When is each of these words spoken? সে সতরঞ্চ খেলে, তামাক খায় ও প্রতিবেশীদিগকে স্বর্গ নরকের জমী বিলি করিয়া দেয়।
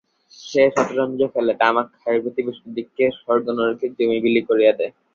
সে 0.39 0.63
সতরঞ্চ 0.75 1.19
খেলে, 1.33 1.53
তামাক 1.61 1.87
খায় 1.95 2.17
ও 2.17 2.23
প্রতিবেশীদিগকে 2.23 3.05
স্বর্গ 3.19 3.45
নরকের 3.57 3.91
জমী 3.97 4.17
বিলি 4.25 4.41
করিয়া 4.49 4.73
দেয়। 4.79 4.93